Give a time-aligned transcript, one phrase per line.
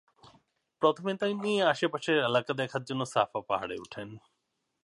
[0.81, 4.09] প্রথমে তিনি আশেপাশের এলাকা দেখার জন্য সাফা পাহাড়ে উঠেন।